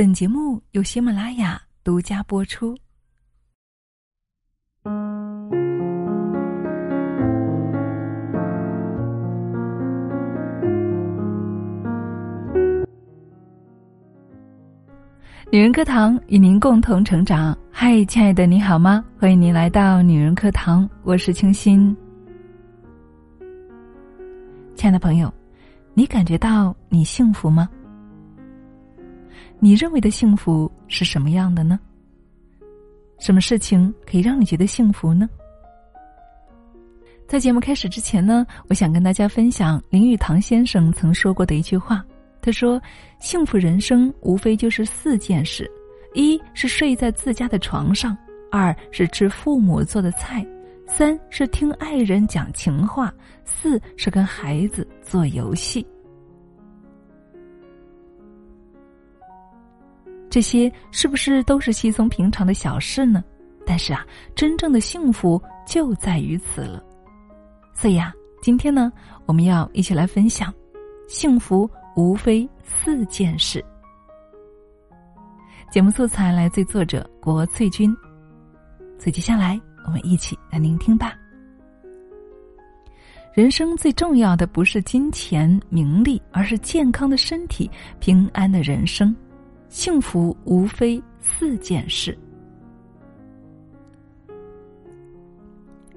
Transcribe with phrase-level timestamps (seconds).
[0.00, 2.74] 本节目由喜马拉雅独家播出。
[15.50, 17.54] 女人课堂与您共同成长。
[17.70, 19.04] 嗨，亲爱的，你好吗？
[19.18, 21.94] 欢迎您来到女人课堂，我是清新。
[24.74, 25.30] 亲爱的朋友，
[25.92, 27.68] 你感觉到你幸福吗？
[29.62, 31.78] 你认为的幸福是什么样的呢？
[33.18, 35.28] 什么事情可以让你觉得幸福呢？
[37.28, 42.02] 在节目开始之前呢，我想跟大家分享林语堂先生曾说过的一句话。
[42.40, 42.80] 他说
[43.20, 45.70] ：“幸福人生无非就是四件事：
[46.14, 48.16] 一是睡在自家的床上；
[48.50, 50.42] 二是吃父母做的菜；
[50.86, 53.12] 三是听爱人讲情话；
[53.44, 55.86] 四是跟孩子做游戏。
[60.30, 63.22] 这些是不是都是稀松平常的小事呢？
[63.66, 66.82] 但是啊，真正的幸福就在于此了。
[67.74, 68.90] 所以啊，今天呢，
[69.26, 70.54] 我们要一起来分享
[71.08, 73.62] 幸福。”无非四件事。
[75.70, 77.94] 节目素材来自作者国翠君，
[78.96, 81.14] 所以接下来我们一起来聆听吧。
[83.34, 89.14] 人生最重要的不是金钱名利，而是健康的身体、平安的人生。
[89.70, 92.16] 幸福无非四件事。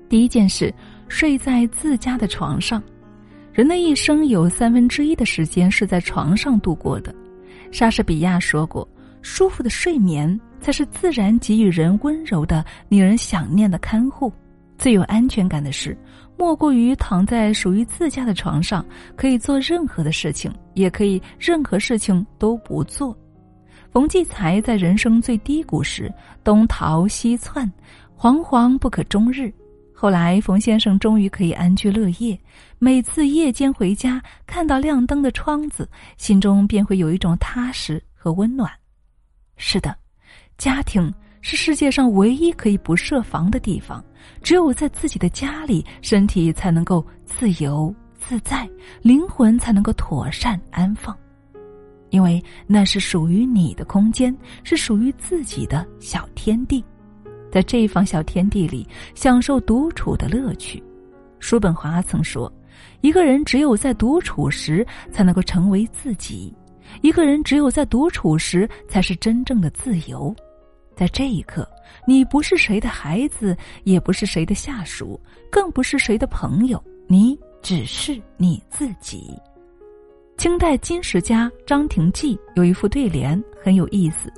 [0.08, 0.72] 第一件事，
[1.08, 2.82] 睡在自家的床上。
[3.52, 7.14] 人的一生有三分之一的时间是在床上度过的，
[7.72, 8.88] 莎士比亚说过
[9.24, 14.32] ：“舒服的睡眠才是自然给予人温柔的、令人想念的看护。
[14.78, 15.98] 最有安全感的事，
[16.38, 23.18] 莫过于躺在属于自家的床上，可以做任何的事情，也可以任何事情都不做。”
[23.94, 26.12] 冯骥才在人生最低谷时，
[26.44, 27.72] 东逃西窜，
[28.18, 29.54] 惶惶不可终日。
[29.94, 32.38] 后来，冯先生终于可以安居乐业。
[32.80, 35.88] 每次夜间回家，看到亮灯的窗子，
[36.18, 38.68] 心中便会有一种踏实和温暖。
[39.58, 39.96] 是的，
[40.58, 44.04] 家庭是世界上唯一可以不设防的地方。
[44.42, 48.68] 只有在自己的家里，身体才能够自由自在，
[49.04, 51.16] 灵魂才能够妥善安放，
[52.14, 56.86] 因为那是属于你的空间，是属于自己的小天地。
[57.52, 60.82] 在这一方小天地里，享受独处的乐趣。
[61.40, 62.52] 叔本华曾说
[63.02, 66.54] ：“一个人只有在独处时，才能够成为自己；
[67.02, 70.34] 一个人只有在独处时，才是真正的自由。”
[70.96, 71.68] 在这一刻，
[72.08, 75.20] 你不是谁的孩子，也不是谁的下属，
[75.52, 79.34] 更不是谁的朋友，你只是你自己。
[80.38, 84.32] 清代金石家张廷济有一副对联很有意思：“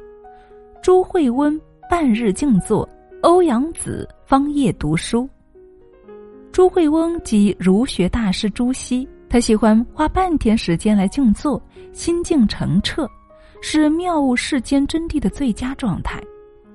[0.83, 2.87] 朱慧温半日静坐。”
[3.21, 5.27] 欧阳子方夜读书。
[6.51, 11.59] 朱慧翁即儒学大师朱熹，他喜欢花半天时间来静坐，
[11.91, 13.09] 心境澄澈，
[13.61, 16.21] 是妙悟世间真谛的最佳状态。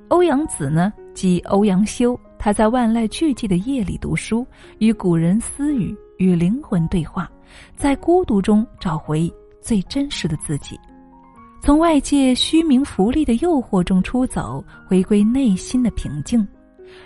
[0.09, 4.45] 欧阳子呢，即欧阳修，他在万籁俱寂的夜里读书，
[4.79, 7.31] 与古人私语，与灵魂对话，
[7.77, 10.78] 在孤独中找回最真实的自己。
[11.62, 16.47] 从外界虚名浮利的诱惑中出走，回归内心的平静。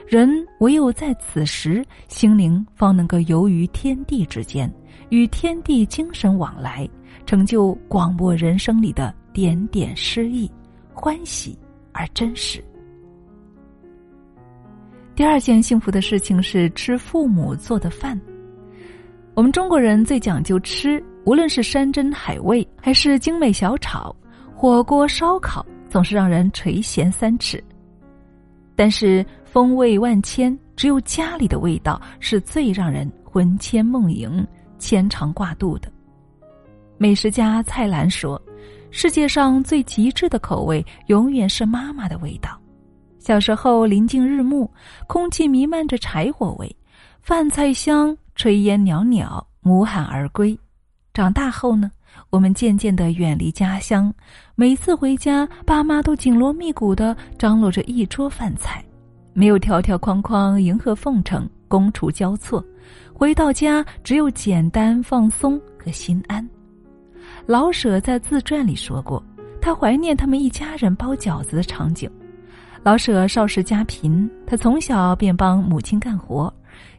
[0.07, 4.73] 人唯有在此时，心灵方能够游于天地之间，
[5.09, 6.89] 与天地精神往来，
[7.27, 10.51] 成就广博人生里的点点诗意，
[10.93, 11.59] 欢喜
[11.93, 12.65] 而真实。
[15.17, 18.19] 第二件幸福的事情是吃父母做的饭。
[19.35, 24.15] 我们中国人最讲究吃，无论是山珍海味，还是精美小炒。
[24.55, 27.63] 火锅、烧烤总是让人垂涎三尺，
[28.77, 34.47] 但是风味万千，只有家里的味道是最让人魂牵梦萦、
[34.79, 35.91] 牵肠挂肚的。
[36.97, 38.41] 美食家蔡澜说
[38.93, 42.57] ：“世界上最极致的口味，永远是妈妈的味道。”
[43.19, 44.71] 小时候临近日暮，
[45.09, 46.77] 空气弥漫着柴火味，
[47.21, 50.59] 饭菜香，炊烟袅袅，母喊儿归。
[51.13, 51.91] 长大后呢？
[52.31, 54.13] 我们渐渐的远离家乡，
[54.55, 58.85] 每次回家，爸妈都紧锣密鼓的张罗着一桌饭菜，
[59.33, 62.65] 没有条条框框、迎合奉承、觥筹交错。
[63.13, 66.49] 回到家，只有简单、放松和心安。
[67.47, 69.23] 老舍在自传里说过，
[69.61, 72.11] 他怀念他们一家人包饺子的场景。
[72.85, 76.53] 老舍少时家贫，他从小便帮母亲干活。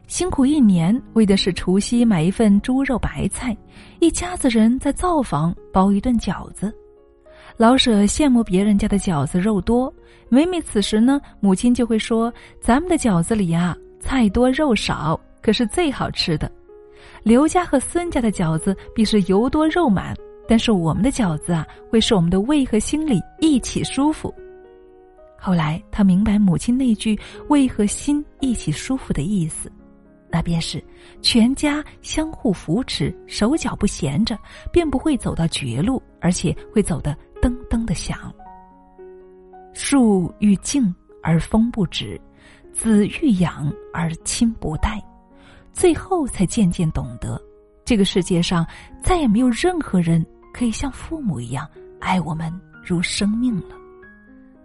[0.08, 3.56] 辛苦一年，为的是除夕买一份猪肉白菜，
[4.00, 6.74] 一家子人在灶房包一顿饺子。
[7.56, 9.92] 老舍羡慕别人家的饺子肉多，
[10.28, 16.50] 每每此时呢，母亲就会说：“咱们的饺子里啊，菜多肉少，可是最好吃的。”
[17.22, 20.16] 刘家和孙家的饺子必是油多肉满，
[20.48, 24.34] 但是我们的饺子啊，会使我们的胃和心里一起舒服。
[25.38, 27.18] 后来他明白母亲那句
[27.48, 29.70] “胃和心一起舒服”的意思，
[30.30, 30.82] 那便是
[31.22, 34.36] 全家相互扶持，手脚不闲着，
[34.72, 38.32] 便不会走到绝路，而且会走得噔噔的响。
[39.72, 40.92] 树欲静
[41.22, 42.20] 而风不止，
[42.72, 45.00] 子欲养而亲不待。
[45.72, 47.40] 最后才渐渐懂得，
[47.84, 48.66] 这个世界上
[49.02, 51.68] 再也没有任何人可以像父母一样
[52.00, 52.50] 爱我们
[52.82, 53.76] 如生命了。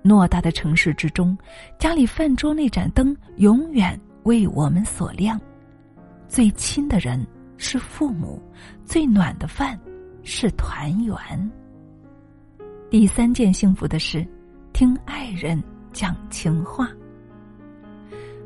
[0.03, 1.37] 偌大的城市之中，
[1.77, 5.39] 家里饭桌那盏灯永远为我们所亮。
[6.27, 7.25] 最亲的人
[7.57, 8.41] 是父母，
[8.85, 9.79] 最暖的饭
[10.23, 11.15] 是团圆。
[12.89, 14.25] 第三件幸福的事，
[14.73, 15.61] 听爱人
[15.91, 16.89] 讲情话。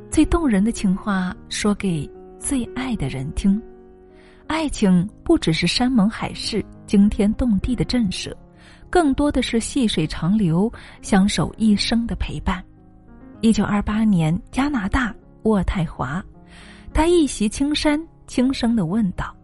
[0.09, 2.09] 最动人的情话，说给。
[2.37, 3.59] 最爱的人听，
[4.45, 8.31] 爱情不只是山盟海誓、惊天动地的震慑，
[8.95, 10.71] 更多的是细水长流、
[11.01, 12.63] 相守一生的陪伴。
[13.41, 15.13] 一九二八年，加拿大
[15.43, 16.23] 渥太华，
[16.93, 19.35] 他一袭青衫，轻声的问道：“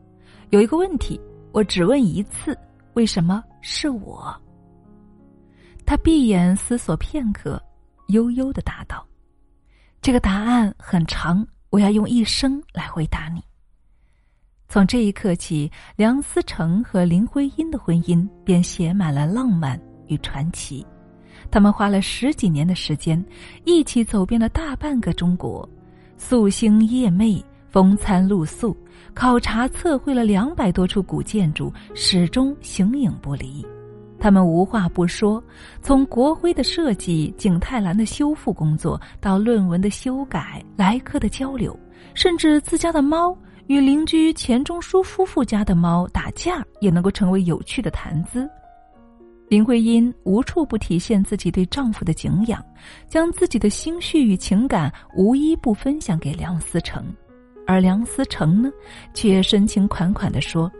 [0.51, 1.19] 有一个问题，
[1.51, 2.57] 我只问一次，
[2.93, 4.33] 为什么是我？”
[5.85, 7.61] 他闭眼思索片刻，
[8.07, 9.05] 悠悠的答道
[10.01, 13.43] ：“这个答案很长。”我要用一生来回答你。
[14.71, 19.77] 从这一刻起，梁思成和林徽因的婚姻便写满了浪漫
[20.07, 20.87] 与传奇。
[21.51, 23.21] 他们花了十几年的时间，
[23.65, 25.67] 一起走遍了大半个中国，
[26.17, 28.73] 夙兴夜寐，风餐露宿，
[29.13, 33.67] 考察测绘了两百多处古建筑，始终形影不离。
[34.17, 35.43] 他们无话不说，
[35.81, 41.77] 从国徽的设计、景泰蓝的修复工作，到论文的修改、来客的交流，
[42.13, 43.37] 甚至自家的猫
[43.67, 48.49] 与邻居钱钟书夫妇家的猫打架，也能够成为有趣的谈资。
[49.47, 52.63] 林徽因无处不体现自己对丈夫的敬仰，
[53.07, 57.05] 将自己的心绪与情感无一不分享给梁思成，
[57.67, 58.71] 而梁思成呢，
[59.13, 60.71] 却深情款款地说：“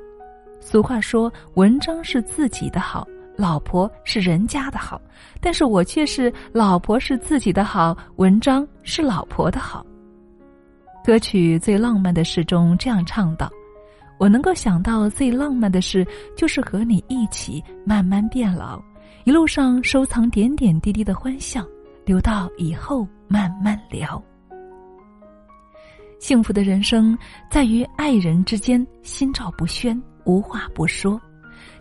[0.61, 3.07] 俗话说，文章是自己的好。”
[3.37, 5.01] 老婆是人家的好，
[5.39, 9.83] 但是我却是老婆是自己的好，文章是老婆的好。
[11.03, 13.49] 歌曲《最浪漫的事》中这样唱道
[14.19, 16.05] ：“我能够想到最浪漫的事，
[16.37, 18.79] 就是和你一起慢慢变老，
[19.23, 21.65] 一路上收藏点点滴滴的欢笑，
[22.05, 24.21] 留到以后慢慢聊。
[26.19, 27.17] 幸福的人生
[27.49, 31.19] 在于爱人之间心照不宣，无话不说。”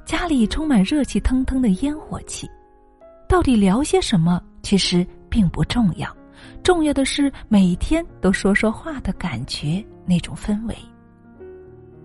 [0.07, 2.49] 家里充满热气腾腾的烟火气，
[3.29, 4.43] 到底聊些什么？
[4.63, 6.09] 其实并不重要，
[6.63, 10.75] 重要的是每天都说说话的感觉，那种氛围。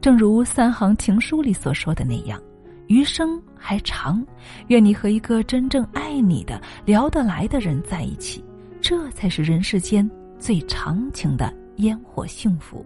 [0.01, 2.41] 正如三行情书里所说的那样
[2.87, 4.25] ：“余生还长，
[4.67, 8.43] 愿你和一个真正爱你的、聊得来的人在一起，
[8.79, 12.85] 这才是人世间最长情的烟火幸福。”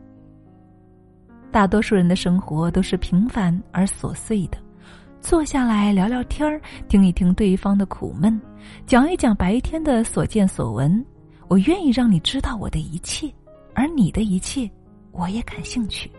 [1.52, 4.58] 大多数人的生活都是平凡而琐碎的。
[5.20, 8.40] 坐下来聊聊天儿，听一听对方的苦闷，
[8.86, 11.06] 讲一讲白天的所见所闻。
[11.50, 13.28] 我愿意让你知道我的一切，
[13.74, 14.70] 而你的一切，
[15.12, 16.10] 我也感兴趣。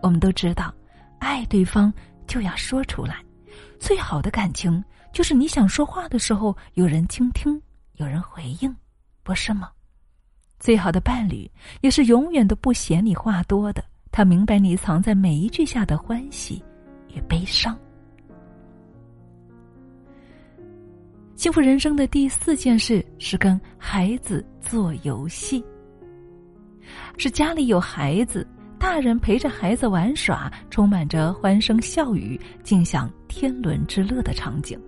[0.00, 0.72] 我们都知道，
[1.18, 1.92] 爱对方
[2.28, 3.16] 就要说出来。
[3.80, 7.60] 最好的感情就是你想说话的时候有人倾听，
[7.94, 8.72] 有人回应，
[9.24, 9.68] 不是吗？
[10.60, 11.50] 最好的伴侣
[11.80, 16.62] 也是永远都不嫌你话多的，他明白你藏在每一句下的欢喜
[17.12, 17.76] 与悲伤。
[21.36, 25.62] 幸福人生的第四件事是跟孩子做游戏，
[27.18, 28.44] 是家里有孩子，
[28.78, 34.80] 大人陪着孩子玩耍，充满着欢声笑语，尽享天伦之乐的场景。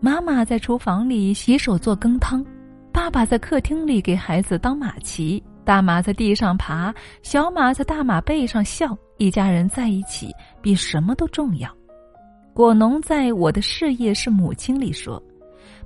[0.00, 2.44] 妈妈在厨房里洗手做羹汤，
[2.92, 11.74] 爸爸在客厅里给孩子当马骑，大马在地上爬，小马在大马背上笑，一家人在一起比什么都重要。
[12.52, 15.20] 果农在我的事业是母亲里说。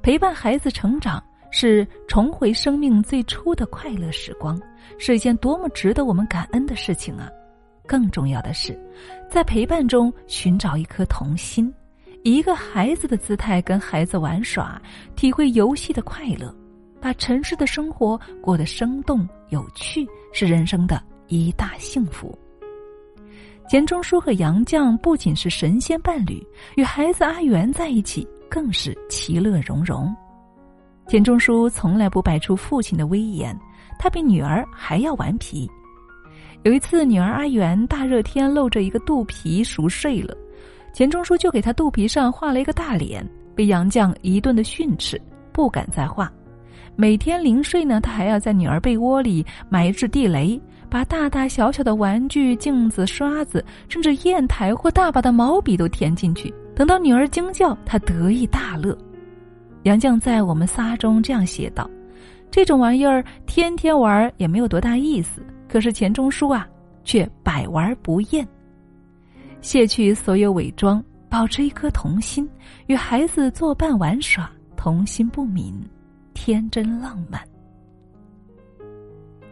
[0.02, 4.61] 陪伴孩子成长是重回生命最初的快乐时光，
[4.99, 7.30] 是一件多么值得我们感恩的事情啊！
[7.87, 8.76] 更重要的是，
[9.30, 11.73] 在陪伴中寻找一颗童心，
[12.25, 14.80] 以一个孩子的姿态跟孩子玩耍，
[15.14, 16.52] 体会游戏的快乐，
[17.00, 22.37] 把城市的生活过得生动有趣，是人生的一大幸福。
[23.68, 26.44] 钱钟书和杨绛不仅是神仙伴侣，
[26.75, 28.26] 与孩子阿元在一起。
[28.52, 30.14] 更是其乐融融。
[31.09, 33.59] 钱钟书从来不摆出父亲的威严，
[33.99, 35.66] 他比女儿还要顽皮。
[36.62, 40.37] 有一次，女儿阿元大热天露着一个肚皮熟睡了，
[40.92, 45.18] 钱钟书就给她肚皮上画了一个大脸，被杨绛一顿的训斥，
[45.50, 46.30] 不敢再画。
[46.94, 56.52] 每天临睡呢，他还要在女儿被窝里埋置地雷，把大大小小的玩具、镜子、刷子，甚至砚台或大把的毛笔都填进去。
[56.75, 58.97] 等到女儿惊叫，他得意大乐。
[59.83, 61.88] 杨绛在《我们仨》中这样写道
[62.50, 66.69] ：“这种玩意儿天天玩也没有多大意思。”可是钱钟书啊，
[67.02, 68.47] 却百玩不厌。
[69.61, 72.49] 卸去所有伪装，保持一颗童心，
[72.87, 75.73] 与孩子作伴玩耍，童心不泯，
[76.35, 77.41] 天真浪漫。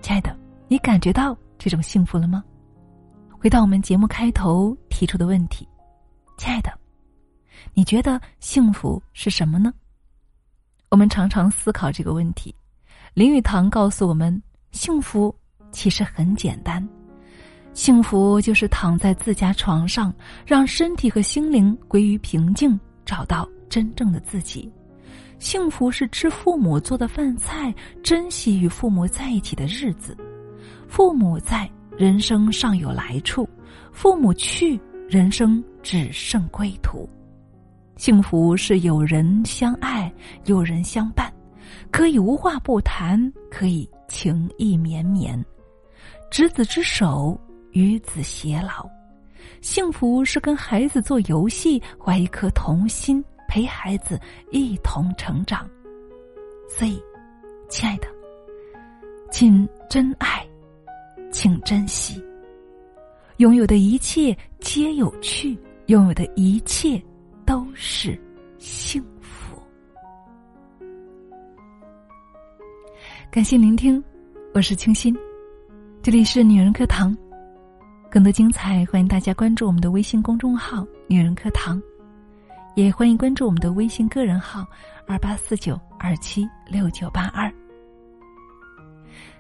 [0.02, 0.36] 亲爱的，
[0.68, 2.44] 你感觉到这种幸福了吗？
[3.30, 5.66] 回到我们节目开头提出的问题，
[6.36, 6.70] 亲爱的，
[7.74, 9.72] 你觉得幸福是什么呢？
[10.88, 12.54] 我们常常思考这个问题。
[13.14, 15.34] 林语堂告诉我们，幸福。
[15.72, 16.84] 其实很简单，
[17.74, 20.12] 幸福就是躺在自家床上，
[20.44, 24.68] 让身体和心灵归于平静，找到真正的自己。
[25.38, 27.72] 幸福是吃父母做的饭菜，
[28.02, 30.16] 珍惜与父母在一起的日子。
[30.88, 33.48] 父母在，人生尚有来处；
[33.92, 37.08] 父母去，人生只剩归途。
[38.00, 40.10] 幸福是有人相爱，
[40.46, 41.30] 有人相伴，
[41.90, 45.38] 可以无话不谈，可以情意绵绵。
[46.30, 47.38] 执子之手，
[47.72, 48.88] 与子偕老。
[49.60, 54.18] 幸福是跟孩子做游戏，怀一颗童心，陪孩子
[54.50, 55.68] 一同成长。
[56.70, 56.98] 所以，
[57.68, 58.08] 亲爱的，
[59.30, 60.42] 请真爱，
[61.30, 62.18] 请珍惜。
[63.36, 65.54] 拥有的一切皆有趣，
[65.88, 66.98] 拥有的一切
[67.50, 68.16] 都是
[68.58, 69.60] 幸福。
[73.28, 74.00] 感谢聆听，
[74.54, 75.12] 我是清新。
[76.00, 77.12] 这里是女人课堂，
[78.08, 81.82] 更多精彩，欢迎大家关注我们的微信公众号“女人课堂”，
[82.76, 84.64] 也欢迎关注我们的微信个人号
[85.08, 87.52] “二八四九二七六九八二”。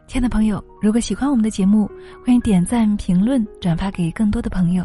[0.08, 1.88] 亲爱的朋友，如果喜欢我们的节目，
[2.26, 4.84] 欢迎点赞、评论、转发给更多的朋友。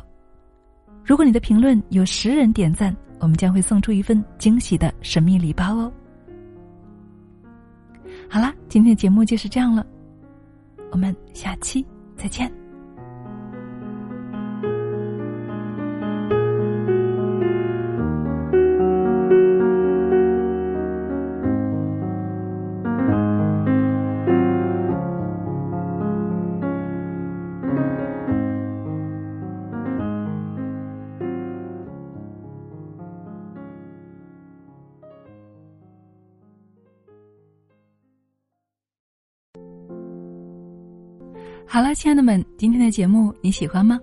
[1.05, 5.91] 如果你的评论有十人点赞，我们将会送出一份惊喜的神秘礼包哦。
[8.27, 9.85] 好啦，今天的节目就是这样了。
[10.89, 11.85] 我们下期
[12.15, 12.64] 再见。
[41.75, 44.00] 好了，亲爱的们，今天的节目你喜欢吗？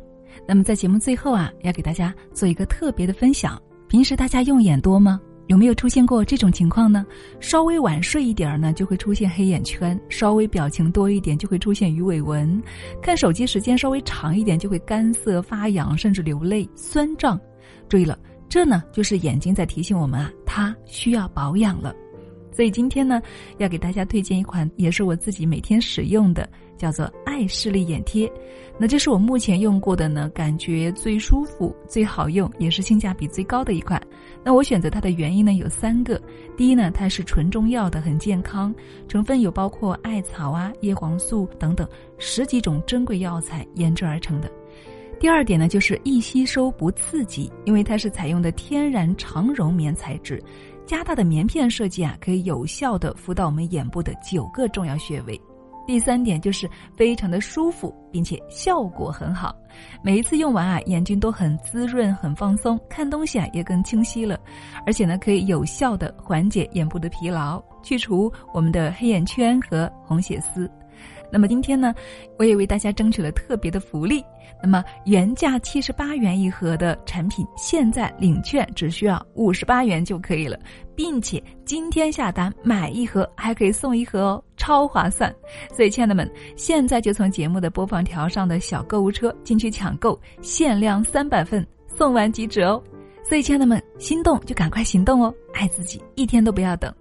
[0.46, 3.58] 那么在节目最后啊，要给大家做一个特别的分享。
[3.88, 5.18] 平时大家用眼多吗？
[5.46, 7.06] 有没有出现过这种情况呢？
[7.40, 12.60] 稍微晚睡一点儿呢，就会出现黑眼圈；稍微表情多一点，就会出现鱼尾纹；
[13.00, 17.40] 看手机时间稍微长一点，就会干涩发痒，甚至流泪、酸胀。
[17.88, 18.18] 注意了，
[18.50, 21.96] 这呢就是眼睛在提醒我们啊，它需要保养了。
[22.52, 23.20] 所以今天呢，
[23.58, 26.48] 要给大家推荐一款，也是我自己每天使用的。
[26.78, 28.28] 叫做爱视力眼贴，
[28.76, 34.02] 那这是我目前用过的呢，感觉最舒服、最好用，也是性价比最高的一款。
[34.42, 36.20] 那我选择它的原因呢有三个：
[36.56, 38.74] 第一呢，它是纯中药的，很健康，
[39.06, 41.86] 成分有包括艾草啊、叶黄素等等
[42.18, 44.48] 十几种珍贵药材研制而成的；
[45.20, 50.42] 第二点呢，就是易吸收不刺激，因为它是采用的天然长绒棉材质，
[50.86, 55.40] 加大的棉片设计啊，可以有效的敷到我们眼部的九个重要穴位。
[55.84, 59.52] 第三点就是非常的舒服，并且效果很好。
[60.00, 64.38] 每一次用完啊，眼睛都很滋润、很放松，看东西啊也更清晰了。
[64.86, 70.70] 而且呢，可以有效的缓解眼部的疲劳，去除我们的黑眼圈和红血丝。
[71.32, 71.94] 那么今天呢，
[72.38, 74.22] 我也为大家争取了特别的福利。
[74.62, 80.56] 那么原价七十八元一盒的产品，现在领券只需要五十八元就可以了，
[80.94, 85.34] 并且今天下单买一盒还可以送一盒哦，超划算！
[85.74, 92.80] 所以亲爱的们，现在就从节目的播放条上的小购物车进去抢购，限量三百份，送完即止哦。
[93.24, 96.92] 所以亲爱的们，心动就赶快行动哦，爱自己一天都不要等。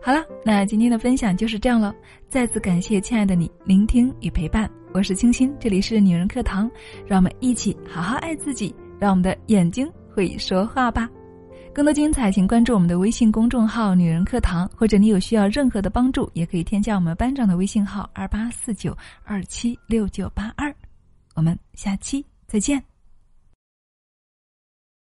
[0.00, 1.94] 好了，那今天的分享就是这样了。
[2.28, 6.70] 再次感谢亲爱的你聆听与陪伴，我是清新，这里是女人课堂，
[7.06, 11.08] 让我们一起好好爱自己，让我们的眼睛会说话吧。
[11.74, 20.74] 更多精彩，请关注我们的微信公众号“女人课堂”，或者你有需要任何的帮助，也可以添加我们班长的微信号：二八四九二七六九八二。
[21.34, 22.97] 我们下期再见。